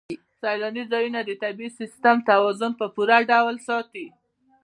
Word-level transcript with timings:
سیلاني 0.41 0.83
ځایونه 0.91 1.19
د 1.23 1.31
طبعي 1.43 1.69
سیسټم 1.79 2.17
توازن 2.31 2.71
په 2.79 2.85
پوره 2.95 3.17
ډول 3.31 3.55
ساتي. 3.67 4.05